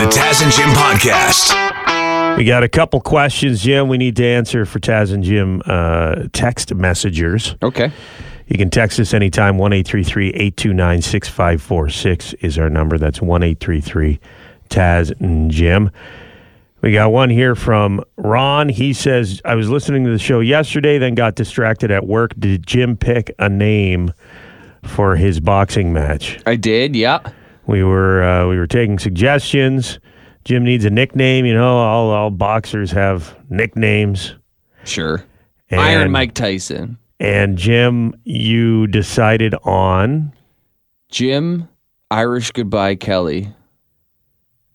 [0.00, 2.38] The Taz and Jim Podcast.
[2.38, 3.88] We got a couple questions, Jim.
[3.88, 7.54] We need to answer for Taz and Jim uh, text messengers.
[7.62, 7.92] Okay.
[8.46, 9.58] You can text us anytime.
[9.58, 12.96] 1 829 6546 is our number.
[12.96, 15.90] That's 1 Taz and Jim.
[16.80, 18.70] We got one here from Ron.
[18.70, 22.32] He says, I was listening to the show yesterday, then got distracted at work.
[22.38, 24.14] Did Jim pick a name
[24.82, 26.40] for his boxing match?
[26.46, 27.20] I did, yeah.
[27.70, 30.00] We were uh, we were taking suggestions.
[30.44, 31.46] Jim needs a nickname.
[31.46, 34.34] You know, all all boxers have nicknames.
[34.82, 35.22] Sure.
[35.70, 36.98] And, Iron Mike Tyson.
[37.20, 40.32] And Jim, you decided on
[41.10, 41.68] Jim
[42.10, 43.54] Irish Goodbye Kelly.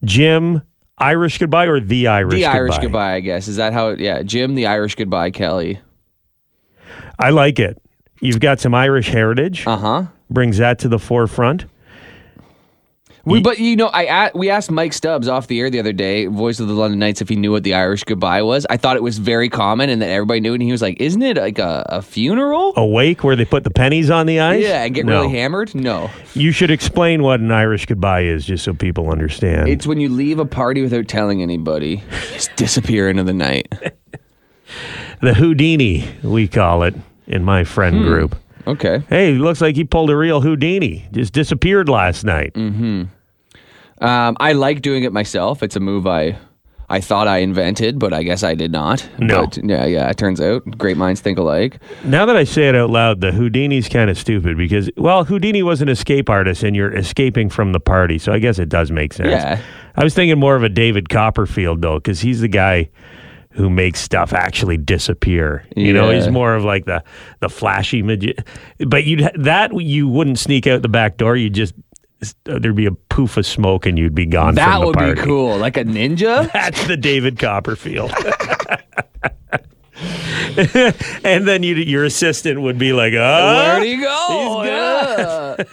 [0.05, 0.61] Jim
[0.97, 2.57] Irish Goodbye or the Irish the Goodbye?
[2.57, 3.49] Irish Goodbye, I guess.
[3.49, 5.81] Is that how it yeah, Jim the Irish Goodbye Kelly.
[7.19, 7.77] I like it.
[8.21, 9.67] You've got some Irish heritage.
[9.67, 10.05] Uh-huh.
[10.29, 11.65] Brings that to the forefront.
[13.25, 16.27] We, but you know, I we asked Mike Stubbs off the air the other day,
[16.27, 18.67] voice of the London Knights, if he knew what the Irish goodbye was.
[18.69, 21.01] I thought it was very common and that everybody knew, it, and he was like,
[21.01, 24.39] "Isn't it like a, a funeral?" A wake where they put the pennies on the
[24.39, 24.61] ice?
[24.63, 25.21] Yeah, and get No.
[25.23, 25.73] really hammered.
[25.73, 29.69] No, You should explain what an Irish Goodbye is, just so people understand.
[29.69, 33.73] it's when you leave a party without telling anybody, just disappear into the night.
[35.21, 36.93] the Houdini, we call it
[37.27, 38.03] in my friend Hmm.
[38.03, 38.35] group.
[38.67, 39.03] Okay.
[39.09, 41.05] Hey, looks like he pulled a real Houdini.
[41.11, 42.53] Just disappeared last night.
[42.55, 43.09] Mm.
[44.01, 45.63] Um, I like doing it myself.
[45.63, 46.37] It's a move I
[46.87, 49.07] I thought I invented, but I guess I did not.
[49.17, 49.45] No.
[49.47, 50.09] But yeah, yeah.
[50.09, 51.79] It turns out great minds think alike.
[52.03, 55.63] Now that I say it out loud, the Houdini's kind of stupid because, well, Houdini
[55.63, 58.19] was an escape artist and you're escaping from the party.
[58.19, 59.29] So I guess it does make sense.
[59.29, 59.59] Yeah.
[59.95, 62.89] I was thinking more of a David Copperfield, though, because he's the guy
[63.51, 65.65] who makes stuff actually disappear.
[65.77, 67.01] You know, he's more of like the
[67.39, 68.33] the flashy magi-
[68.85, 71.37] But you'd that you wouldn't sneak out the back door.
[71.37, 71.73] You just
[72.45, 74.55] there'd be a poof of smoke and you'd be gone.
[74.55, 75.13] That from the would party.
[75.15, 76.51] be cool, like a ninja.
[76.53, 78.11] That's the David Copperfield.
[81.23, 85.55] and then you, your assistant would be like, "Oh, Where'd he go?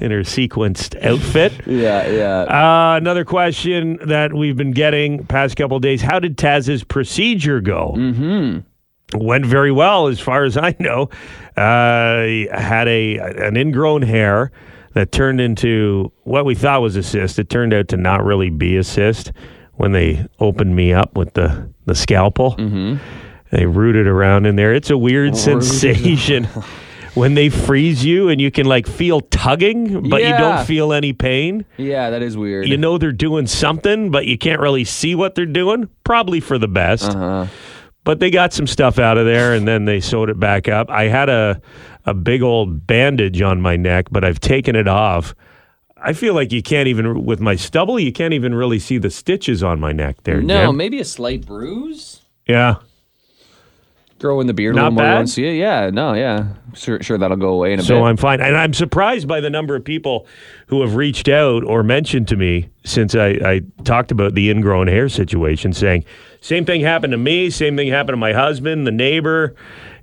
[0.00, 1.52] In her sequenced outfit.
[1.66, 2.40] yeah, yeah.
[2.42, 7.60] Uh, another question that we've been getting past couple of days: How did Taz's procedure
[7.60, 7.94] go?
[7.96, 9.18] Mm-hmm.
[9.18, 11.10] Went very well, as far as I know.
[11.56, 14.52] Uh, had a an ingrown hair
[14.98, 17.38] that turned into what we thought was a cyst.
[17.38, 19.30] It turned out to not really be a cyst
[19.74, 22.56] when they opened me up with the the scalpel.
[22.56, 22.96] Mm-hmm.
[23.52, 24.74] They rooted around in there.
[24.74, 26.48] It's a weird sensation.
[27.14, 30.38] When they freeze you and you can like feel tugging, but you Yeah.
[30.38, 32.68] don't feel any pain yeah, that is weird.
[32.68, 35.88] you know they're doing something, but you can't really see what they're doing.
[36.04, 37.10] Probably for the best.
[37.10, 37.46] Uh-huh.
[38.08, 40.88] But they got some stuff out of there, and then they sewed it back up.
[40.88, 41.60] I had a
[42.06, 45.34] a big old bandage on my neck, but I've taken it off.
[45.98, 48.00] I feel like you can't even with my stubble.
[48.00, 50.40] You can't even really see the stitches on my neck there.
[50.40, 50.76] no, Jim.
[50.78, 52.22] maybe a slight bruise.
[52.46, 52.76] yeah.
[54.18, 55.04] Grow in the beard a Not little more.
[55.04, 55.14] bad?
[55.18, 56.46] Once, yeah, yeah, no, yeah.
[56.74, 58.02] Sure, sure, that'll go away in a So bit.
[58.02, 58.40] I'm fine.
[58.40, 60.26] And I'm surprised by the number of people
[60.66, 64.88] who have reached out or mentioned to me since I, I talked about the ingrown
[64.88, 66.04] hair situation, saying,
[66.40, 69.54] same thing happened to me, same thing happened to my husband, the neighbor.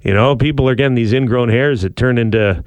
[0.02, 2.64] You know, people are getting these ingrown hairs that turn into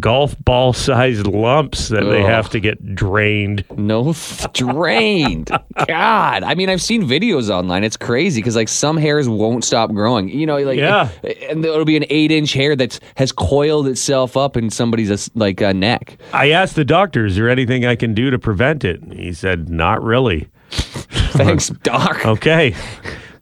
[0.00, 3.64] golf ball sized lumps that they have to get drained.
[3.76, 4.14] No,
[4.52, 5.50] drained.
[5.86, 7.84] God, I mean, I've seen videos online.
[7.84, 10.28] It's crazy because like some hairs won't stop growing.
[10.28, 11.08] You know, like Yeah.
[11.48, 15.62] and it'll be an eight-inch hair that's has coiled itself up in somebody's uh, like
[15.62, 16.18] uh, neck.
[16.32, 19.00] I asked the doctor, is there anything I can do to prevent it?
[19.12, 20.48] He said, not really.
[20.70, 22.26] Thanks, doc.
[22.26, 22.74] Okay.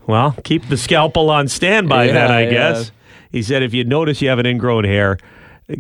[0.07, 2.51] Well, keep the scalpel on standby then, I yeah.
[2.51, 2.93] guess.
[3.33, 5.19] He said if you notice you have an ingrown hair,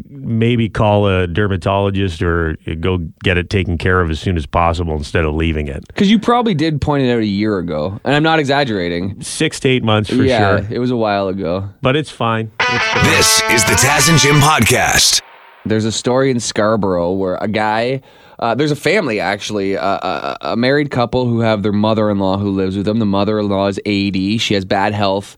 [0.08, 4.94] maybe call a dermatologist or go get it taken care of as soon as possible
[4.94, 5.86] instead of leaving it.
[5.88, 9.20] Because you probably did point it out a year ago, and I'm not exaggerating.
[9.22, 10.68] Six to eight months for yeah, sure.
[10.70, 11.68] it was a while ago.
[11.82, 12.50] But it's fine.
[12.60, 13.04] It's fine.
[13.04, 15.22] This is the Taz and Jim Podcast.
[15.64, 18.00] There's a story in Scarborough where a guy,
[18.38, 22.50] uh, there's a family actually, uh, a, a married couple who have their mother-in-law who
[22.50, 22.98] lives with them.
[22.98, 24.38] The mother-in-law is 80.
[24.38, 25.36] She has bad health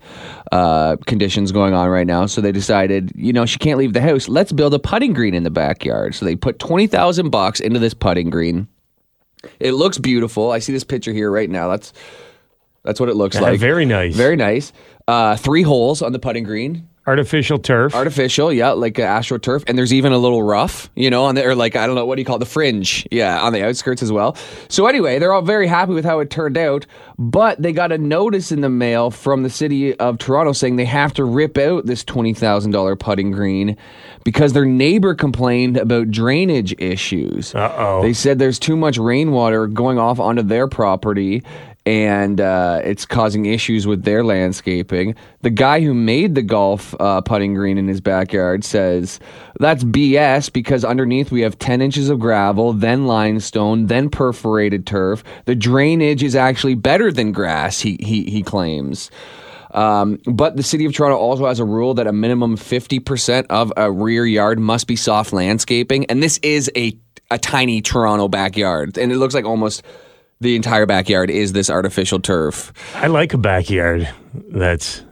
[0.52, 4.00] uh, conditions going on right now, so they decided, you know, she can't leave the
[4.00, 4.28] house.
[4.28, 6.14] Let's build a putting green in the backyard.
[6.14, 8.66] So they put twenty thousand bucks into this putting green.
[9.60, 10.50] It looks beautiful.
[10.50, 11.68] I see this picture here right now.
[11.68, 11.92] That's
[12.82, 13.60] that's what it looks Yeah, like.
[13.60, 14.16] very nice.
[14.16, 14.72] Very nice.
[15.06, 16.87] Uh, three holes on the putting green.
[17.08, 17.94] Artificial turf.
[17.94, 21.46] Artificial, yeah, like uh, astroturf, and there's even a little rough, you know, on the
[21.46, 23.64] or like I don't know what do you call it, the fringe, yeah, on the
[23.64, 24.36] outskirts as well.
[24.68, 26.84] So anyway, they're all very happy with how it turned out,
[27.18, 30.84] but they got a notice in the mail from the city of Toronto saying they
[30.84, 33.78] have to rip out this twenty thousand dollar putting green
[34.22, 37.54] because their neighbor complained about drainage issues.
[37.54, 38.02] Uh-oh.
[38.02, 41.42] They said there's too much rainwater going off onto their property
[41.88, 45.14] and uh, it's causing issues with their landscaping.
[45.40, 49.18] The guy who made the golf uh, putting green in his backyard says
[49.58, 55.24] that's BS because underneath we have 10 inches of gravel, then limestone, then perforated turf.
[55.46, 59.10] The drainage is actually better than grass, he, he, he claims.
[59.70, 63.72] Um, but the city of Toronto also has a rule that a minimum 50% of
[63.78, 66.04] a rear yard must be soft landscaping.
[66.06, 66.98] And this is a,
[67.30, 68.98] a tiny Toronto backyard.
[68.98, 69.82] And it looks like almost
[70.40, 72.72] the entire backyard is this artificial turf.
[72.94, 74.08] I like a backyard
[74.50, 75.02] that's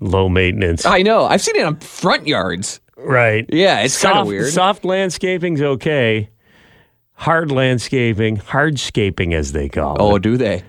[0.00, 0.84] low maintenance.
[0.84, 1.24] I know.
[1.24, 2.80] I've seen it on front yards.
[2.96, 3.46] right.
[3.48, 4.52] Yeah, it's kind of weird.
[4.52, 6.30] soft landscaping's okay.
[7.14, 10.12] Hard landscaping, hardscaping as they call oh, it.
[10.12, 10.62] Oh, do they?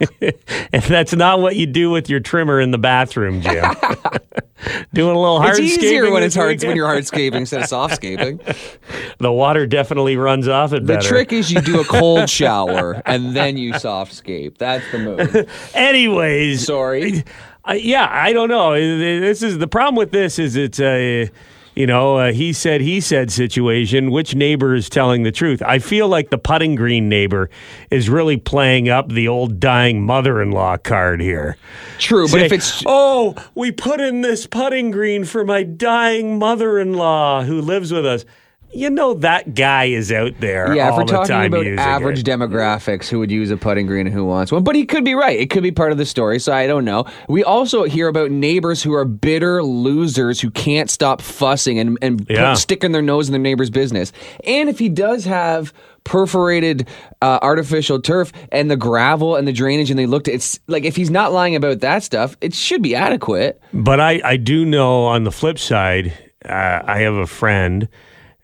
[0.72, 3.64] And that's not what you do with your trimmer in the bathroom, Jim.
[4.94, 5.62] Doing a little It's hardscaping.
[5.62, 8.40] easier when it's hard when you're hardscaping instead of softscaping.
[9.18, 10.86] The water definitely runs off it better.
[10.86, 11.08] The better.
[11.08, 14.58] trick is you do a cold shower and then you softscape.
[14.58, 15.50] That's the move.
[15.74, 17.24] Anyways, Sorry.
[17.64, 18.74] I, yeah, I don't know.
[18.74, 21.30] This is the problem with this is it's a
[21.74, 24.10] you know a he said he said situation.
[24.10, 25.62] Which neighbor is telling the truth?
[25.62, 27.50] I feel like the putting green neighbor
[27.90, 31.56] is really playing up the old dying mother-in-law card here.
[31.98, 37.44] True, but if it's oh, we put in this putting green for my dying mother-in-law
[37.44, 38.24] who lives with us.
[38.74, 40.74] You know that guy is out there.
[40.74, 42.26] yeah, if we're the talking about average it.
[42.26, 44.64] demographics, who would use a putting green and who wants one?
[44.64, 45.38] But he could be right.
[45.38, 46.38] It could be part of the story.
[46.38, 47.04] So I don't know.
[47.28, 52.26] We also hear about neighbors who are bitter losers who can't stop fussing and and
[52.28, 52.54] Yeah.
[52.54, 54.12] sticking their nose in their neighbor's business.
[54.44, 55.72] And if he does have
[56.04, 56.86] perforated
[57.22, 60.84] uh, artificial turf and the gravel and the drainage, and they looked at it's like
[60.84, 63.60] if he's not lying about that stuff, it should be adequate.
[63.72, 66.12] But I, I do know on the flip side,
[66.44, 67.88] uh, I have a friend,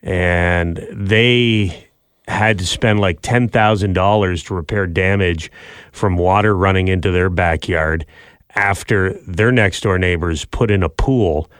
[0.02, 1.88] and they
[2.28, 5.50] had to spend like ten thousand dollars to repair damage
[5.92, 8.06] from water running into their backyard
[8.54, 11.50] after their next door neighbors put in a pool,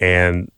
[0.00, 0.50] and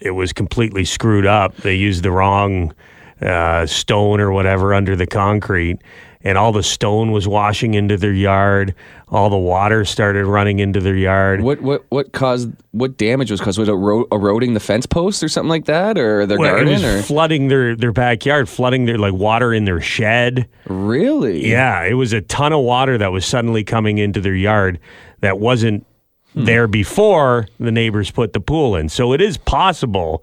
[0.00, 1.56] it was completely screwed up.
[1.56, 2.74] They used the wrong
[3.20, 5.78] uh, stone or whatever under the concrete,
[6.26, 8.74] and all the stone was washing into their yard.
[9.08, 11.40] All the water started running into their yard.
[11.42, 13.58] What what what caused what damage was caused?
[13.58, 16.68] Was it ero- eroding the fence posts or something like that, or their Well, garden?
[16.68, 20.48] it was or flooding their, their backyard, flooding their like water in their shed.
[20.66, 21.48] really?
[21.48, 24.80] Yeah, it was a ton of water that was suddenly coming into their yard
[25.20, 25.86] that wasn't
[26.34, 26.44] Hmm.
[26.44, 28.88] there before the neighbors put the pool in.
[28.90, 30.22] So it is possible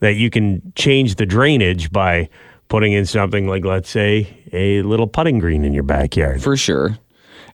[0.00, 2.28] that you can change the drainage by
[2.72, 6.42] putting in something like, let's say, a little putting green in your backyard.
[6.42, 6.98] for sure.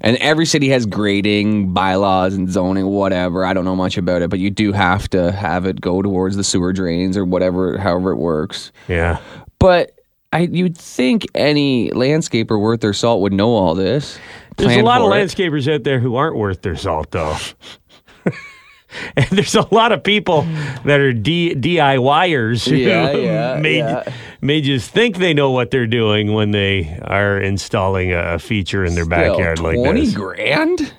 [0.01, 3.45] And every city has grading bylaws and zoning, whatever.
[3.45, 6.37] I don't know much about it, but you do have to have it go towards
[6.37, 8.71] the sewer drains or whatever, however it works.
[8.87, 9.19] Yeah.
[9.59, 9.99] But
[10.33, 14.21] I, you'd think any landscaper worth their salt would know all this.
[14.57, 15.15] There's a lot of it.
[15.15, 17.37] landscapers out there who aren't worth their salt, though.
[19.17, 20.43] and there's a lot of people
[20.85, 24.13] that are D- DIYers who Yeah, yeah, may, yeah.
[24.41, 28.95] may just think they know what they're doing when they are installing a feature in
[28.95, 30.15] their Still, backyard like this.
[30.15, 30.93] grand.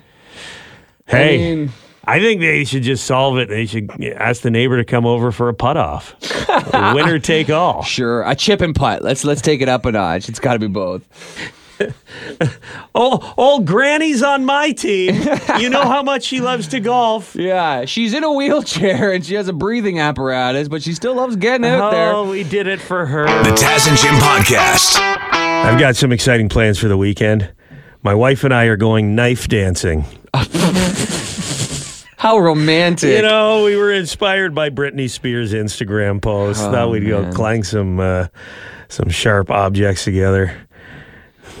[1.06, 1.70] Hey, I mean,
[2.04, 3.48] I think they should just solve it.
[3.48, 6.14] They should ask the neighbor to come over for a putt off.
[6.94, 7.82] Winner take all.
[7.82, 9.02] sure, a chip and putt.
[9.02, 10.28] Let's let's take it up a notch.
[10.28, 11.02] It's got to be both.
[12.92, 15.14] Oh, old Granny's on my team.
[15.58, 17.36] You know how much she loves to golf.
[17.40, 21.36] Yeah, she's in a wheelchair and she has a breathing apparatus, but she still loves
[21.36, 22.12] getting out there.
[22.12, 23.24] Oh, we did it for her.
[23.24, 24.98] The Taz and Jim Podcast.
[25.00, 27.50] I've got some exciting plans for the weekend.
[28.02, 30.04] My wife and I are going knife dancing.
[32.18, 33.16] How romantic.
[33.16, 36.60] You know, we were inspired by Britney Spears' Instagram post.
[36.60, 37.32] Thought we'd go man.
[37.32, 38.26] clang some uh,
[38.88, 40.68] some sharp objects together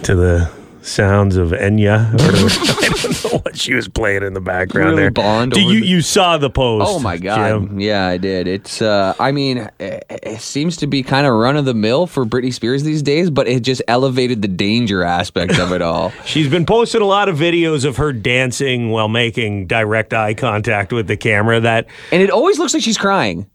[0.04, 0.50] to the
[0.82, 2.12] sounds of Enya.
[2.14, 2.16] Or,
[2.84, 5.10] I don't know what she was playing in the background Really there.
[5.10, 6.86] bond Do you the- you saw the post?
[6.88, 7.68] Oh my god!
[7.68, 7.78] Jim?
[7.80, 8.48] Yeah, I did.
[8.48, 12.06] It's, uh, I mean, it, it seems to be kind of run of the mill
[12.06, 16.10] for Britney Spears these days, but it just elevated the danger aspect of it all.
[16.24, 20.92] She's been posting a lot of videos of her dancing while making direct eye contact
[20.92, 21.60] with the camera.
[21.60, 23.50] That and it always looks like she's crying.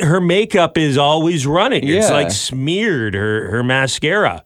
[0.00, 1.86] her makeup is always running.
[1.86, 4.42] It's like smeared her her mascara.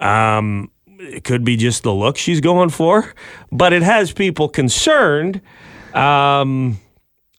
[0.00, 3.12] Um, it could be just the look she's going for,
[3.52, 5.40] but it has people concerned.
[5.94, 6.78] Um,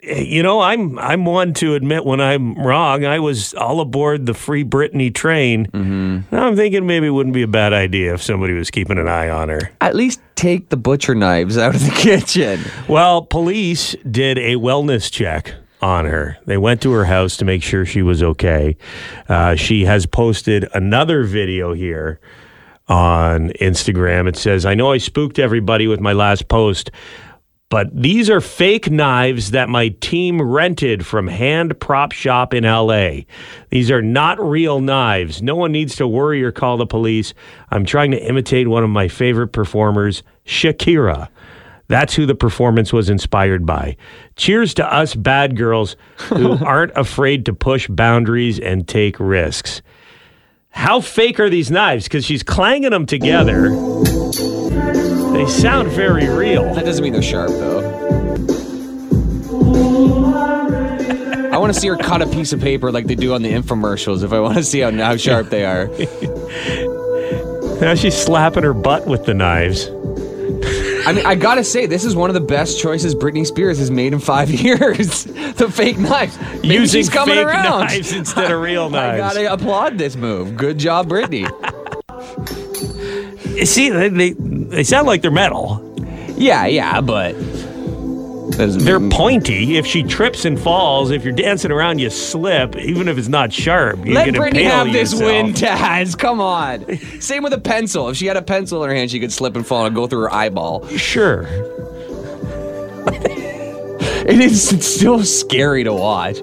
[0.02, 3.06] you know, I'm I'm one to admit when I'm wrong.
[3.06, 5.66] I was all aboard the Free Britney train.
[5.68, 6.34] Mm-hmm.
[6.34, 9.10] Now I'm thinking maybe it wouldn't be a bad idea if somebody was keeping an
[9.10, 9.72] eye on her.
[9.82, 12.62] At least take the butcher knives out of the kitchen.
[12.88, 16.38] Well, police did a wellness check on her.
[16.46, 18.78] They went to her house to make sure she was okay.
[19.28, 22.22] Uh, she has posted another video here
[22.90, 24.28] on Instagram.
[24.28, 26.92] It says, I know I spooked everybody with my last post,
[27.70, 33.22] but these are fake knives that my team rented from Hand Prop Shop in LA.
[33.70, 35.44] These are not real knives.
[35.44, 37.36] No one needs to worry or call the police.
[37.70, 41.30] I'm trying to imitate one of my favorite performers, Shakira.
[41.90, 43.98] That's who the performance was inspired by.
[44.36, 49.84] Cheers to us bad girls who aren't afraid to push boundaries and take risks.
[50.72, 52.06] How fake are these knives?
[52.06, 53.70] Because she's clanging them together.
[53.70, 56.74] They sound very real.
[56.74, 57.80] That doesn't mean they're sharp, though.
[61.52, 63.52] I want to see her cut a piece of paper like they do on the
[63.52, 65.90] infomercials if I want to see how, how sharp they are.
[67.80, 69.90] Now she's slapping her butt with the knives.
[71.10, 73.90] I mean, I gotta say, this is one of the best choices Britney Spears has
[73.90, 75.24] made in five years.
[75.24, 76.38] the fake knives.
[76.62, 77.88] Maybe Using she's coming fake around.
[77.88, 79.36] knives instead of real knives.
[79.36, 80.56] I gotta applaud this move.
[80.56, 81.48] Good job, Britney.
[83.66, 85.84] See, they, they, they sound like they're metal.
[86.38, 87.34] yeah, yeah, but
[88.58, 89.78] They're pointy.
[89.78, 92.76] If she trips and falls, if you're dancing around, you slip.
[92.76, 95.22] Even if it's not sharp, you Let impale have this yourself.
[95.22, 96.18] win, Taz.
[96.18, 96.98] Come on.
[97.22, 98.10] Same with a pencil.
[98.10, 100.08] If she had a pencil in her hand, she could slip and fall and go
[100.08, 100.86] through her eyeball.
[100.90, 101.46] Sure.
[104.30, 106.38] It is it's still scary to watch.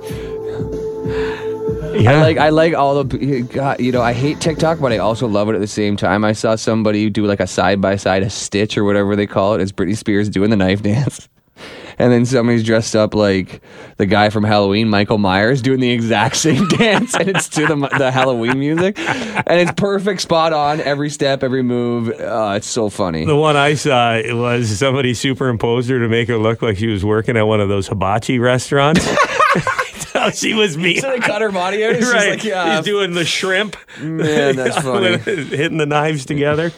[1.94, 2.10] Yeah.
[2.12, 5.28] I like I like all the God, you know I hate TikTok, but I also
[5.28, 6.24] love it at the same time.
[6.24, 9.54] I saw somebody do like a side by side, a stitch or whatever they call
[9.54, 11.28] it, as Britney Spears doing the knife dance.
[11.98, 13.62] And then somebody's dressed up like
[13.96, 17.74] the guy from Halloween, Michael Myers, doing the exact same dance, and it's to the,
[17.98, 22.12] the Halloween music, and it's perfect, spot on, every step, every move.
[22.18, 23.24] Oh, it's so funny.
[23.24, 26.88] The one I saw it was somebody superimposed her to make her look like she
[26.88, 29.06] was working at one of those hibachi restaurants.
[30.34, 30.98] she was me.
[30.98, 32.00] So they cut her body out.
[32.00, 32.30] Right.
[32.30, 33.76] like, yeah, He's doing the shrimp.
[34.00, 35.18] Man, that's funny.
[35.18, 36.72] Hitting the knives together.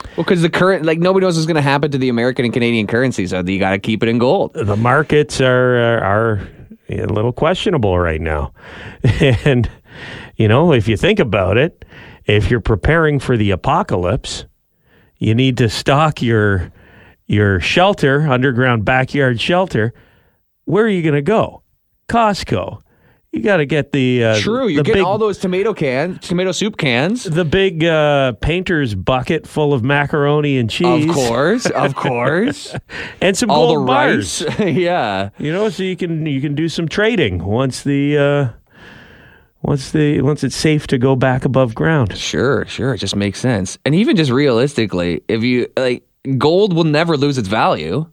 [0.00, 2.52] Well, because the current, like, nobody knows what's going to happen to the American and
[2.52, 4.54] Canadian currency, so you got to keep it in gold.
[4.54, 6.48] The markets are, uh, are
[6.88, 8.52] a little questionable right now.
[9.20, 9.70] and,
[10.36, 11.84] you know, if you think about it,
[12.26, 14.46] if you're preparing for the apocalypse,
[15.18, 16.72] you need to stock your
[17.26, 19.94] your shelter, underground backyard shelter.
[20.64, 21.62] Where are you going to go?
[22.08, 22.81] Costco.
[23.32, 26.18] You got to get the uh, True, you're the getting big, all those tomato cans,
[26.28, 27.24] tomato soup cans.
[27.24, 32.74] the big uh, painter's bucket full of macaroni and cheese, Of course, of course.
[33.22, 34.44] and some all gold the bars.
[34.46, 34.60] rice.
[34.76, 35.30] yeah.
[35.38, 38.48] You know, so you can you can do some trading once the uh,
[39.62, 42.14] once the once it's safe to go back above ground.
[42.18, 42.92] Sure, sure.
[42.92, 43.78] It just makes sense.
[43.86, 48.04] And even just realistically, if you like, gold will never lose its value.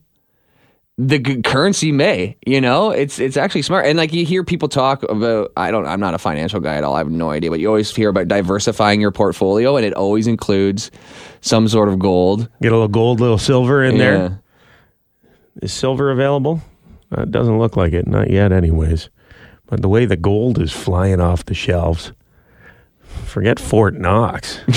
[1.01, 3.85] The g- currency may, you know, it's it's actually smart.
[3.85, 6.83] And like you hear people talk about, I don't, I'm not a financial guy at
[6.83, 6.95] all.
[6.95, 10.27] I have no idea, but you always hear about diversifying your portfolio, and it always
[10.27, 10.91] includes
[11.39, 12.49] some sort of gold.
[12.61, 13.99] Get a little gold, little silver in Yeah.
[14.03, 14.41] there.
[15.61, 16.61] Is silver available?
[17.17, 19.09] Uh, it doesn't look like it, not yet, anyways.
[19.67, 22.11] But the way the gold is flying off the shelves,
[23.03, 24.57] forget Fort Knox.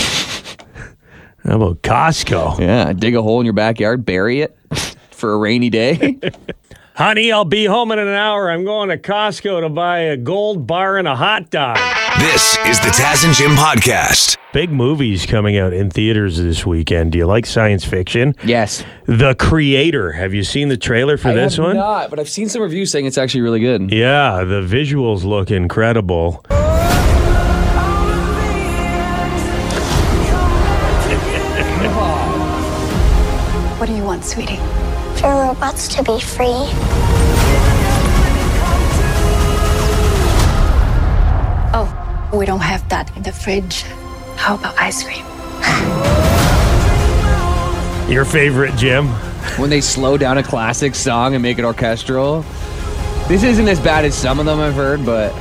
[1.45, 2.61] How about Costco?
[2.61, 4.57] Yeah, dig a hole in your backyard, bury it,
[5.23, 6.19] for a rainy day.
[6.97, 8.51] Honey, I'll be home in an hour.
[8.51, 11.79] I'm going to Costco to buy a gold bar and a hot dog.
[12.19, 14.37] This is the Taz and Jim podcast.
[14.53, 17.13] Big movies coming out in theaters this weekend.
[17.13, 18.35] Do you like science fiction?
[18.45, 18.85] yes.
[19.07, 20.11] The Creator.
[20.11, 21.77] Have you seen the trailer for I this have one?
[21.77, 23.93] not, but I've seen some reviews saying it's actually really good.
[23.93, 26.45] Yeah, the visuals look incredible.
[33.79, 34.61] What do you want, sweetie?
[35.23, 36.67] For robots to be free.
[41.75, 43.83] Oh, we don't have that in the fridge.
[44.37, 45.25] How about ice cream?
[48.11, 49.07] Your favorite, Jim?
[49.59, 52.43] When they slow down a classic song and make it orchestral.
[53.29, 55.33] This isn't as bad as some of them I've heard, but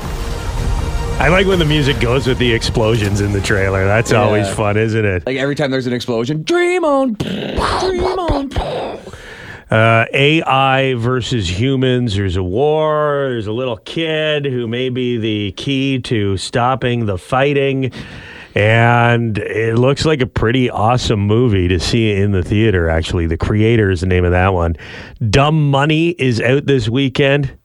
[1.20, 3.86] I like when the music goes with the explosions in the trailer.
[3.86, 4.22] That's Yeah.
[4.22, 5.26] always fun, isn't it?
[5.26, 8.50] like every time there's an explosion, dream on, dream on.
[9.72, 12.18] Uh, AI versus humans.
[12.18, 13.28] There's a war.
[13.30, 17.94] There's a little kid who may be the key to stopping the fighting.
[18.54, 23.28] And it looks like a pretty awesome movie to see in the theater, actually.
[23.28, 24.76] The Creator is the name of that one.
[25.30, 27.58] Dumb Money is out this weekend.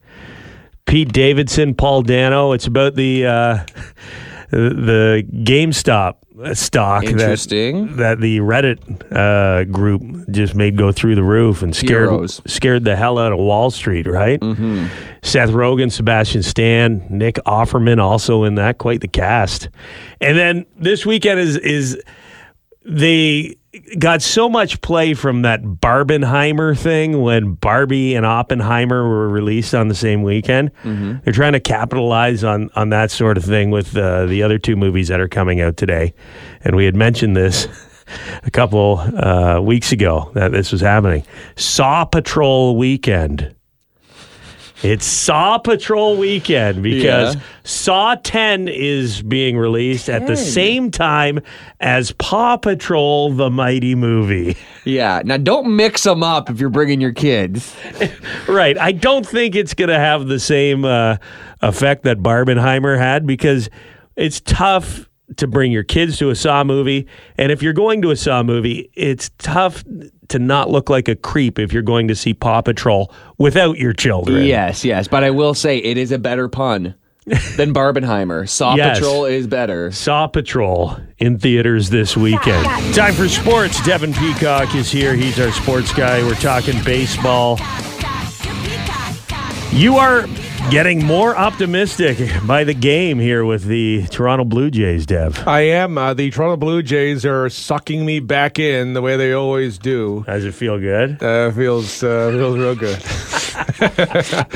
[0.85, 2.53] Pete Davidson, Paul Dano.
[2.53, 3.59] It's about the uh,
[4.51, 6.19] the GameStop
[6.55, 7.97] stock that- Interesting.
[7.97, 8.79] that the Reddit
[9.13, 12.41] uh, group just made go through the roof and scared Heroes.
[12.47, 14.39] scared the hell out of Wall Street, right?
[14.41, 14.87] Mm-hmm.
[15.23, 19.69] Seth Rogen, Sebastian Stan, Nick Offerman, also in that, quite the cast.
[20.21, 22.01] And then this weekend is is
[22.87, 23.57] they
[23.99, 29.89] got so much play from that Barbenheimer thing when Barbie and Oppenheimer were released on
[29.89, 30.71] the same weekend.
[31.25, 34.77] They're trying to capitalize on on that sort of thing with uh, the other two
[34.77, 36.15] movies that are coming out today.
[36.63, 37.67] And we had mentioned this
[38.45, 41.25] a couple uh, weeks ago that this was happening.
[41.57, 43.55] Saw Patrol weekend.
[44.83, 47.41] It's Saw Patrol weekend because Yeah.
[47.65, 51.41] Saw 10 is being released at the same time
[51.81, 54.57] as Paw Patrol the Mighty movie.
[54.85, 55.23] Yeah.
[55.25, 57.75] Now don't mix them up if you're bringing your kids.
[58.49, 58.79] Right.
[58.79, 61.17] I don't think it's going to have the same uh,
[61.63, 63.69] effect that Barbenheimer had because
[64.15, 67.07] it's tough to bring your kids to a Saw movie.
[67.37, 69.85] And if you're going to a Saw movie, it's tough
[70.29, 73.93] to not look like a creep if you're going to see Paw Patrol without your
[73.93, 74.45] children.
[74.45, 75.09] Yes, yes.
[75.09, 76.95] But I will say it is a better pun
[77.57, 78.49] than Barbenheimer.
[78.49, 78.99] Saw Yes.
[78.99, 79.91] Patrol is better.
[79.91, 82.95] Saw Patrol in theaters this weekend.
[82.95, 83.85] Time for sports.
[83.85, 85.15] Devin Peacock is here.
[85.15, 86.23] He's our sports guy.
[86.23, 87.59] We're talking baseball.
[89.73, 90.27] You are
[90.71, 95.47] getting more optimistic by the game here with the Toronto Blue Jays, Dev.
[95.47, 95.97] I am.
[95.97, 100.25] Uh, the Toronto Blue Jays are sucking me back in the way they always do.
[100.27, 101.23] Does it feel good?
[101.23, 103.01] Uh, feels uh, feels real good.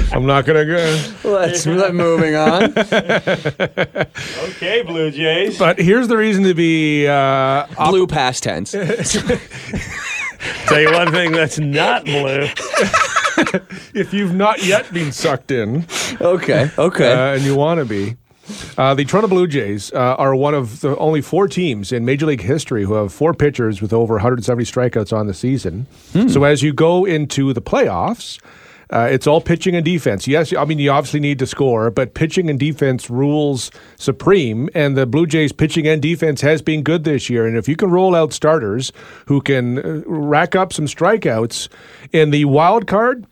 [0.12, 1.10] I'm not gonna go.
[1.24, 2.74] Let's let moving on.
[4.60, 5.58] Okay, Blue Jays.
[5.58, 7.06] But here's the reason to be.
[7.08, 8.72] Uh, op- Blue past tense.
[10.66, 12.46] Tell you one thing that's not blue.
[13.94, 15.86] if you've not yet been sucked in,
[16.20, 16.70] Okay.
[16.78, 17.12] Okay.
[17.12, 18.16] uh, and you want to be.
[18.76, 22.26] Uh, the Toronto Blue Jays uh, are one of the only four teams in Major
[22.26, 25.86] League history who have four pitchers with over 170 strikeouts on the season.
[26.28, 28.40] So as you go into the playoffs,
[28.92, 30.26] uh, it's all pitching and defense.
[30.26, 34.68] Yes, I mean you obviously need to score, but pitching and defense rules supreme.
[34.74, 37.46] And the Blue Jays pitching and defense has been good this year.
[37.46, 38.90] And if you can roll out starters
[39.26, 41.68] who can uh, rack up some strikeouts
[42.12, 43.26] in the wild card,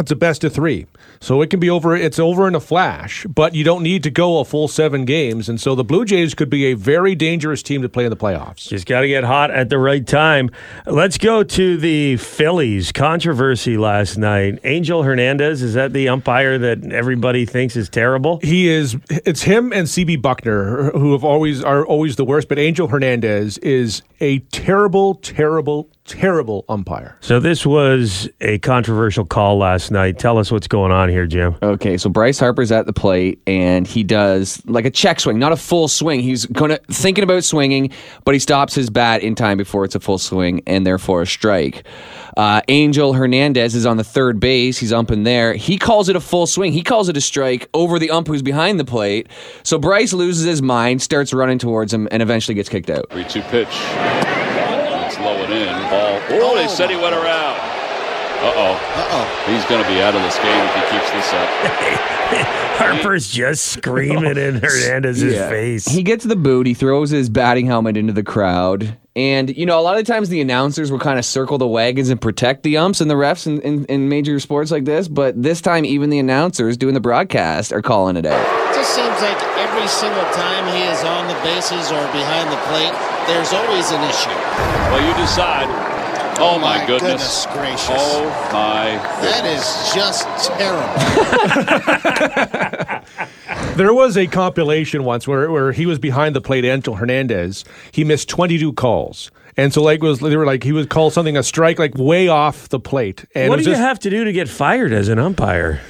[0.00, 0.86] it's a best of three.
[1.22, 1.94] So it can be over.
[1.94, 5.50] It's over in a flash, but you don't need to go a full seven games.
[5.50, 8.16] And so the Blue Jays could be a very dangerous team to play in the
[8.16, 8.68] playoffs.
[8.68, 10.48] Just got to get hot at the right time.
[10.86, 14.60] Let's go to the Phillies controversy last night.
[14.64, 18.40] Angel Hernandez, is that the umpire that everybody thinks is terrible?
[18.42, 18.96] He is.
[19.10, 22.48] It's him and CB Bucknor who have always are always the worst.
[22.48, 27.16] But Angel Hernandez is a terrible, terrible, terrible umpire.
[27.20, 30.18] So this was a controversial call last night.
[30.18, 31.56] Tell us what's going on here, Jim.
[31.62, 35.52] Okay, so Bryce Harper's at the plate and he does like a check swing, not
[35.52, 36.20] a full swing.
[36.20, 37.90] He's gonna thinking about swinging,
[38.24, 41.26] but he stops his bat in time before it's a full swing and therefore a
[41.26, 41.84] strike.
[42.36, 44.78] Uh, Angel Hernandez is on the third base.
[44.78, 45.54] He's umping there.
[45.54, 46.72] He calls it a full swing.
[46.72, 49.28] He calls it a strike over the ump who's behind the plate.
[49.62, 53.06] So Bryce loses his mind, starts running towards him, and eventually gets kicked out.
[53.10, 53.68] 3 2 pitch.
[53.70, 55.90] It's low and in.
[55.90, 56.20] Ball.
[56.42, 57.69] Oh, they said he went around.
[58.42, 58.72] Uh oh.
[58.72, 59.52] Uh oh.
[59.52, 61.48] He's going to be out of this game if he keeps this up.
[62.80, 65.86] Harper's just screaming in Hernandez's face.
[65.86, 66.66] He gets the boot.
[66.66, 70.30] He throws his batting helmet into the crowd, And, you know, a lot of times
[70.30, 73.46] the announcers will kind of circle the wagons and protect the umps and the refs
[73.46, 75.08] in, in, in major sports like this.
[75.08, 78.40] But this time, even the announcers doing the broadcast are calling it out.
[78.70, 82.60] It just seems like every single time he is on the bases or behind the
[82.70, 82.94] plate,
[83.26, 84.30] there's always an issue.
[84.88, 85.89] Well, you decide.
[86.40, 87.46] Oh, my, my goodness.
[87.46, 87.90] goodness gracious.
[87.90, 90.26] Oh, my That is just
[90.58, 90.90] terrible.
[93.76, 97.64] There was a compilation once where, where he was behind the plate, Angel Hernandez.
[97.92, 99.30] He missed 22 calls.
[99.56, 102.28] And so, like, was they were like he would call something a strike, like way
[102.28, 103.24] off the plate.
[103.34, 105.80] And what it was do you have to do to get fired as an umpire?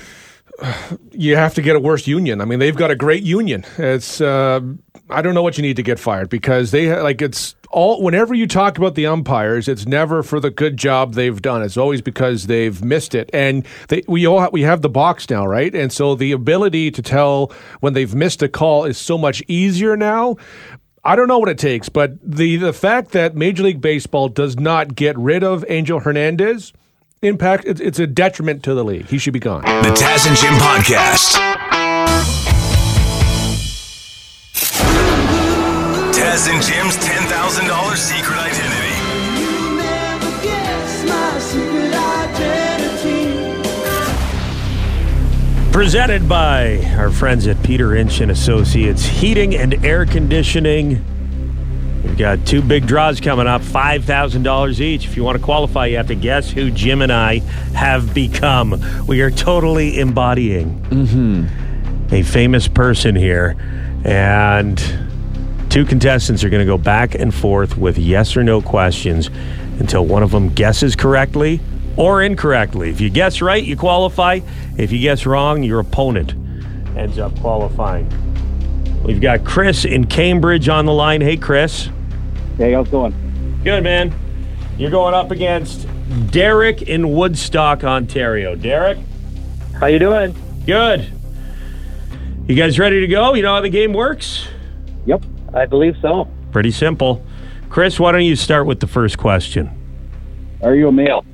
[1.13, 2.41] You have to get a worse union.
[2.41, 3.65] I mean, they've got a great union.
[3.79, 4.61] It's uh,
[5.09, 8.03] I don't know what you need to get fired because they like it's all.
[8.03, 11.63] Whenever you talk about the umpires, it's never for the good job they've done.
[11.63, 13.31] It's always because they've missed it.
[13.33, 15.75] And they, we all ha- we have the box now, right?
[15.75, 19.97] And so the ability to tell when they've missed a call is so much easier
[19.97, 20.37] now.
[21.03, 24.59] I don't know what it takes, but the the fact that Major League Baseball does
[24.59, 26.73] not get rid of Angel Hernandez.
[27.23, 27.67] Impact.
[27.67, 29.07] It's, it's a detriment to the league.
[29.09, 29.61] He should be gone.
[29.61, 31.37] The Taz and Jim Podcast.
[36.15, 38.87] Taz and Jim's $10,000 secret identity.
[45.73, 51.05] Presented by our friends at Peter Inch and Associates Heating and Air Conditioning.
[52.03, 55.05] We've got two big draws coming up, $5,000 each.
[55.05, 57.39] If you want to qualify, you have to guess who Jim and I
[57.75, 58.83] have become.
[59.07, 62.15] We are totally embodying mm-hmm.
[62.15, 63.57] a famous person here.
[64.05, 64.79] And
[65.69, 69.29] two contestants are going to go back and forth with yes or no questions
[69.79, 71.61] until one of them guesses correctly
[71.97, 72.89] or incorrectly.
[72.89, 74.41] If you guess right, you qualify.
[74.79, 76.35] If you guess wrong, your opponent
[76.97, 78.09] ends up qualifying.
[79.05, 81.21] We've got Chris in Cambridge on the line.
[81.21, 81.89] Hey, Chris.
[82.59, 83.61] Hey, how's it going?
[83.65, 84.15] Good, man.
[84.79, 85.87] You're going up against
[86.31, 88.55] Derek in Woodstock, Ontario.
[88.55, 88.99] Derek?
[89.79, 90.35] How you doing?
[90.67, 91.11] Good.
[92.47, 93.35] You guys ready to go?
[93.35, 94.47] You know how the game works?
[95.07, 95.25] Yep,
[95.55, 96.29] I believe so.
[96.53, 97.25] Pretty simple.
[97.69, 99.71] Chris, why don't you start with the first question?
[100.63, 101.25] Are you a male?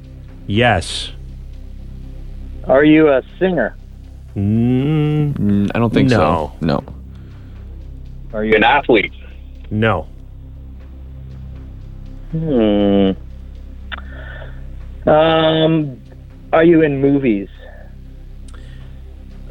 [0.46, 1.10] Yes.
[2.64, 3.76] Are you a singer?
[4.36, 6.52] Mm, Mm, I don't think No.
[6.60, 6.66] so.
[6.66, 6.84] No.
[8.37, 9.12] Are you an athlete?
[9.70, 10.07] no.
[12.33, 13.12] Hmm.
[15.09, 16.01] Um,
[16.53, 17.49] are you in movies?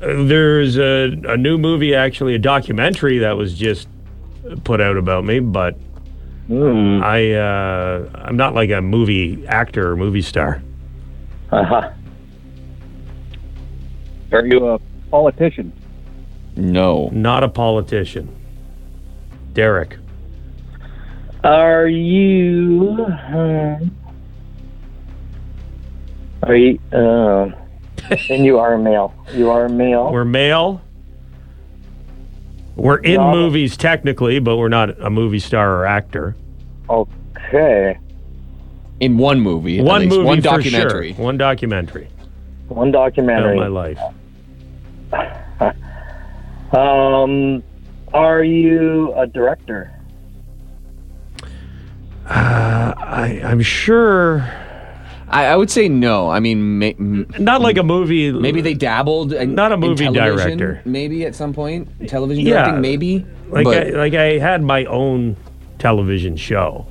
[0.02, 3.88] Uh, There's a, a new movie, actually, a documentary that was just
[4.66, 5.78] put out about me, but
[6.48, 7.02] Hmm.
[7.04, 10.62] I uh, I'm not like a movie actor or movie star.
[11.52, 11.90] Uh-huh.
[14.32, 15.74] Are you a politician?
[16.56, 17.10] No.
[17.12, 18.30] Not a politician.
[19.56, 19.98] Derek.
[21.44, 22.94] Are you?
[23.06, 23.88] hmm,
[26.44, 26.80] are you?
[26.92, 27.52] Uh,
[28.30, 29.14] and you are a male.
[29.34, 30.12] You are a male.
[30.12, 30.82] We're male.
[32.76, 36.36] We're in Not movies technically, but we're not a movie star or actor.
[36.90, 37.98] Okay.
[39.00, 39.82] In one movie.
[39.82, 40.12] One least.
[40.12, 41.14] movie One for documentary.
[41.14, 41.24] sure.
[41.24, 42.10] One documentary.
[42.68, 43.58] One About documentary.
[43.58, 44.00] my life.
[46.72, 47.64] Um,
[48.16, 49.92] are you a director?
[52.26, 54.40] I, I'm sure.
[55.28, 56.30] I, I would say no.
[56.30, 58.32] I mean, ma- m- Not like a movie.
[58.32, 59.34] maybe they dabbled.
[59.34, 60.82] In, Not a in movie television, director.
[60.86, 62.64] Maybe at some point, television Yeah.
[62.64, 62.82] directing.
[62.82, 63.26] Maybe.
[63.50, 65.36] like but I, like I had my own
[65.78, 66.88] television show.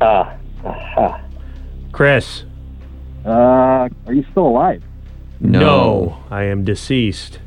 [0.00, 0.36] Ah.
[0.64, 1.20] aha.
[1.92, 2.44] Chris.
[3.26, 4.82] Uh, are you still alive?
[5.40, 6.16] no.
[6.30, 7.40] I am deceased.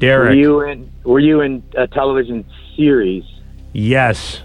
[0.00, 0.90] Were you in?
[1.04, 2.44] Were you in a television
[2.76, 3.24] series?
[3.72, 4.42] yes.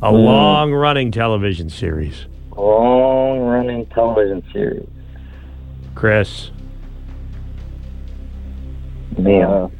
[0.00, 0.16] A Hmm.
[0.16, 2.26] long running television series.
[2.56, 4.86] Long running television series.
[5.96, 6.52] Chris.
[9.18, 9.72] Male.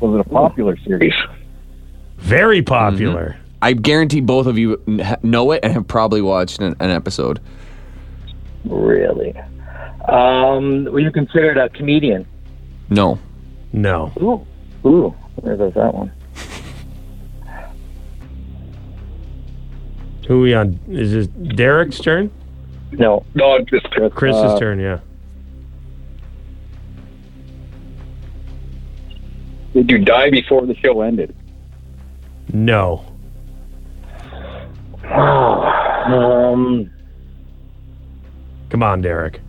[0.00, 1.14] was it a popular series?
[2.18, 3.36] Very popular.
[3.62, 4.82] I guarantee both of you
[5.22, 7.40] know it and have probably watched an, an episode.
[8.66, 9.34] Really?
[10.08, 12.26] Um, were you considered a comedian?
[12.90, 13.18] No.
[13.72, 14.12] No.
[14.20, 14.46] Ooh,
[14.88, 16.12] ooh, where was that one?
[20.28, 20.78] Who are we on?
[20.88, 22.30] Is this Derek's turn?
[22.92, 24.12] No, no, just Chris.
[24.14, 25.00] Chris's Uh, turn, yeah.
[29.72, 31.34] Did you die before the show ended?
[32.52, 33.04] No.
[35.04, 36.90] um,
[38.70, 39.40] Come on, Derek.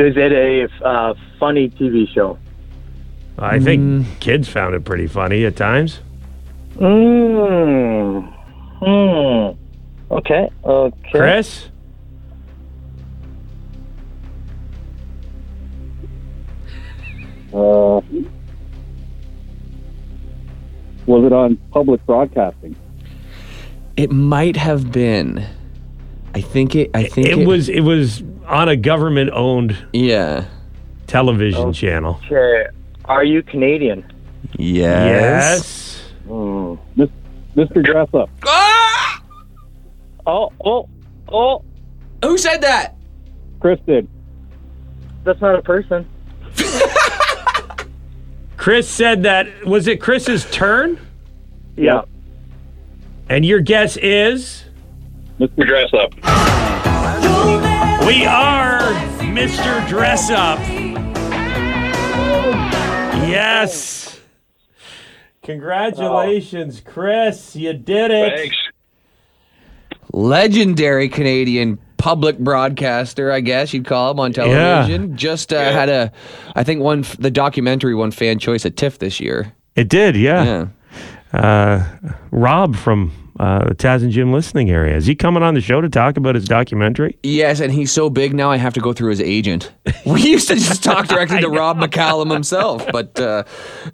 [0.00, 2.38] Is it a uh, funny TV show?
[3.38, 6.00] I think kids found it pretty funny at times.
[6.78, 8.20] Hmm.
[8.78, 9.56] Hmm.
[10.10, 10.50] Okay.
[10.64, 11.10] Okay.
[11.10, 11.68] Chris?
[17.52, 18.00] Uh,
[21.06, 22.76] was it on public broadcasting?
[23.96, 25.46] It might have been.
[26.34, 26.90] I think it.
[26.92, 30.44] I think It was it was on a government owned Yeah.
[31.06, 32.20] television channel.
[32.26, 32.66] Okay.
[33.04, 34.04] Are you Canadian?
[34.58, 36.02] Yes.
[36.28, 36.78] Yes.
[36.96, 37.08] Mis-
[37.56, 37.84] Mr.
[37.84, 38.30] Dress Up.
[38.44, 39.22] Ah!
[40.26, 40.88] Oh, oh,
[41.28, 41.62] oh.
[42.22, 42.96] Who said that?
[43.60, 44.08] Chris did.
[45.24, 46.06] That's not a person.
[48.56, 50.98] Chris said that was it Chris's turn?
[51.76, 52.02] Yeah.
[53.28, 54.64] And your guess is
[55.38, 55.66] Mr.
[55.66, 56.12] Dress Up.
[58.06, 58.78] We are
[59.18, 59.86] Mr.
[59.88, 60.60] Dress Up.
[63.28, 64.20] Yes.
[65.42, 67.56] Congratulations, Chris.
[67.56, 68.38] You did it.
[68.38, 68.56] Thanks.
[70.12, 75.10] Legendary Canadian public broadcaster, I guess you'd call him on television.
[75.10, 75.16] Yeah.
[75.16, 76.12] Just uh, had a,
[76.54, 79.52] I think one the documentary won fan choice at TIFF this year.
[79.74, 80.44] It did, yeah.
[80.44, 80.66] Yeah.
[81.36, 81.84] Uh,
[82.30, 84.96] Rob from uh, the Taz and Jim listening area.
[84.96, 87.18] Is he coming on the show to talk about his documentary?
[87.22, 89.72] Yes, and he's so big now I have to go through his agent.
[90.06, 93.42] We used to just talk directly to Rob McCallum himself, but uh,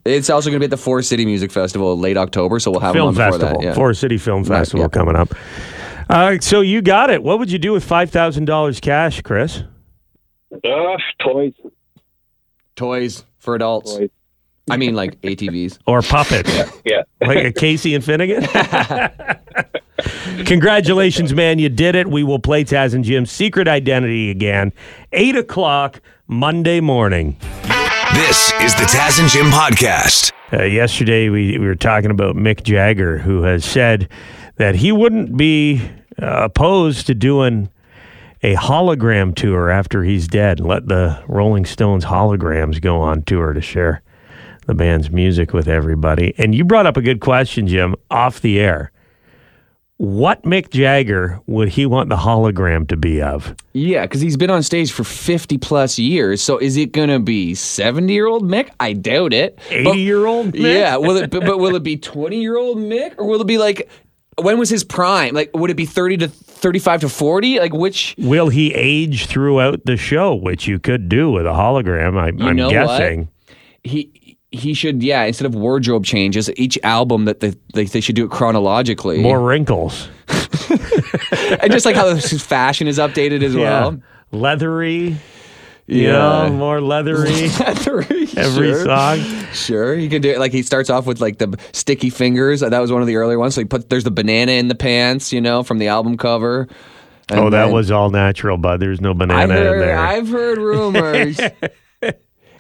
[0.05, 2.81] it's also going to be at the Forest City Music Festival late October, so we'll
[2.81, 3.63] have him Film on Festival, that.
[3.65, 3.73] Yeah.
[3.75, 4.89] Forest City Film Right, Festival yeah.
[4.89, 5.35] coming up.
[6.11, 7.23] Uh, so you got it.
[7.23, 9.63] What would you do with five thousand dollars cash, Chris?
[10.53, 11.55] Uh, toys.
[12.77, 13.97] Toys for adults.
[13.97, 14.11] Toys.
[14.73, 15.79] I mean, like ATVs.
[15.87, 16.51] Or puppets?
[16.85, 17.03] Yeah.
[17.21, 18.47] like a Casey and Finnegan?
[20.47, 21.59] Congratulations, man.
[21.59, 22.09] You did it.
[22.09, 24.73] We will play Taz and Jim's secret identity again.
[25.13, 27.37] Eight o'clock Monday morning.
[28.15, 30.33] This is the Taz and Jim podcast.
[30.53, 34.09] Uh, yesterday, we, we were talking about Mick Jagger, who has said
[34.57, 35.83] that he wouldn't be
[36.21, 37.71] uh, opposed to doing
[38.43, 40.61] a hologram tour after he's dead.
[40.61, 44.03] Let the Rolling Stones holograms go on tour to share
[44.66, 46.35] the band's music with everybody.
[46.38, 48.92] And you brought up a good question, Jim, off the air.
[49.98, 53.55] What Mick Jagger would he want the hologram to be of?
[53.72, 56.42] Yeah, because he's been on stage for 50 plus years.
[56.42, 58.70] So is it going to be 70 year old Mick?
[58.81, 59.61] I doubt it.
[59.70, 60.75] 80 year old Mick?
[60.75, 60.96] Yeah.
[60.96, 63.14] Will it, but, will it be 20 year old Mick?
[63.16, 63.88] Or will it be like,
[64.40, 65.35] when was his prime?
[65.35, 67.61] Like, would it be 30 to 35 to 40?
[67.61, 68.16] Like, which.
[68.18, 72.18] Will he age throughout the show, which you could do with a hologram?
[72.18, 72.72] I, You I'm know what?
[72.72, 73.29] guessing.
[73.85, 74.12] He.
[74.53, 75.25] He should, yeah.
[75.25, 79.21] Instead of wardrobe changes, each album that they, they, they should do it chronologically.
[79.21, 80.09] More wrinkles.
[81.61, 84.01] and just like how his fashion is updated as well.
[84.31, 85.17] Leathery.
[85.87, 86.12] You Yeah.
[86.12, 88.85] know, more leathery Leathery, every sure.
[88.85, 89.19] song.
[89.53, 90.38] Sure, you can do it.
[90.38, 92.61] Like he starts off with like the sticky fingers.
[92.61, 93.55] That was one of the earlier ones.
[93.57, 96.69] So he put there's the banana in the pants, you know, from the album cover.
[97.29, 98.79] And oh, that then- was all natural, bud.
[98.81, 99.99] There's no banana in there.
[99.99, 101.41] I've heard rumors.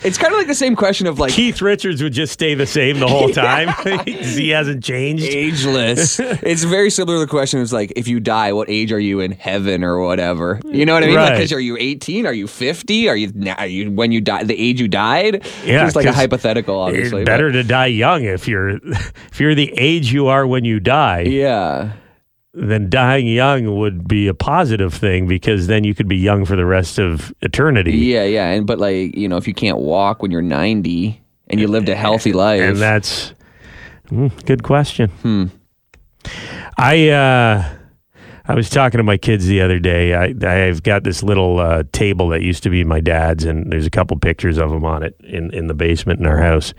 [0.04, 2.66] it's kind of like the same question of like Keith Richards would just stay the
[2.66, 3.68] same the whole time.
[4.06, 5.24] he hasn't changed.
[5.24, 6.18] ageless.
[6.20, 7.60] it's very similar to the question.
[7.60, 10.60] It's like if you die, what age are you in heaven or whatever?
[10.64, 11.16] You know what I mean?
[11.16, 11.30] Right.
[11.32, 12.26] Because are you 18?
[12.26, 13.08] Are you 50?
[13.08, 15.44] Are you are you when you die the age you died?
[15.64, 17.22] Yeah, it's like a hypothetical, obviously.
[17.22, 20.64] It's but- better to die young if you're if you're the age you are when
[20.64, 21.20] you die.
[21.22, 21.92] yeah.
[22.54, 26.54] Then dying young would be a positive thing because then you could be young for
[26.54, 27.92] the rest of eternity.
[27.92, 31.60] Yeah, yeah, and but like you know, if you can't walk when you're 90 and
[31.60, 33.32] you lived a healthy life, And that's
[34.10, 35.08] mm, good question.
[35.22, 35.46] Hmm.
[36.76, 37.76] I uh,
[38.44, 40.14] I was talking to my kids the other day.
[40.14, 40.34] I
[40.66, 43.90] I've got this little uh, table that used to be my dad's, and there's a
[43.90, 46.74] couple pictures of him on it in in the basement in our house.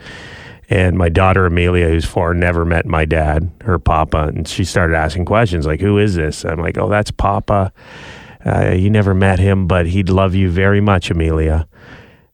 [0.69, 4.95] And my daughter Amelia, who's four, never met my dad, her papa, and she started
[4.95, 7.73] asking questions like, "Who is this?" I'm like, "Oh, that's Papa.
[8.45, 11.67] Uh, you never met him, but he'd love you very much, Amelia."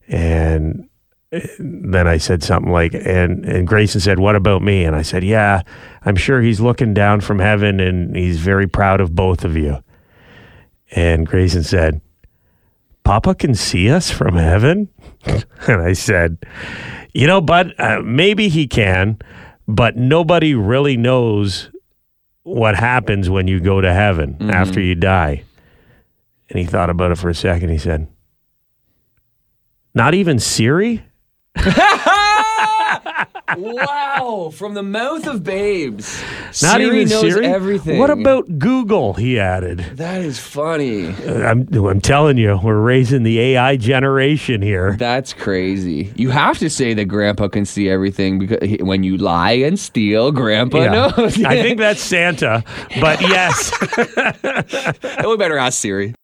[0.08, 0.88] And
[1.30, 4.84] then I said something like, and, and Grayson said, What about me?
[4.84, 5.62] And I said, Yeah,
[6.02, 9.78] I'm sure he's looking down from heaven and he's very proud of both of you.
[10.90, 12.00] And Grayson said,
[13.04, 14.88] Papa can see us from heaven?
[15.24, 16.38] and I said,
[17.12, 19.18] You know, but uh, maybe he can,
[19.66, 21.70] but nobody really knows
[22.42, 25.44] what happens when you go to heaven after you die.
[26.48, 27.68] And he thought about it for a second.
[27.68, 28.08] He said,
[29.94, 31.04] Not even Siri?
[33.58, 36.20] wow, from the mouth of babes.
[36.62, 37.46] Not Siri even knows Siri.
[37.46, 37.98] everything.
[37.98, 39.14] What about Google?
[39.14, 39.78] He added.
[39.94, 41.08] That is funny.
[41.08, 44.96] Uh, I'm, I'm telling you, we're raising the AI generation here.
[44.98, 46.12] That's crazy.
[46.16, 49.78] You have to say that Grandpa can see everything because he- when you lie and
[49.78, 50.90] steal, Grandpa Yeah.
[51.16, 51.42] knows.
[51.44, 52.64] I think that's Santa,
[53.00, 53.70] but yes.
[55.24, 56.14] we better ask Siri.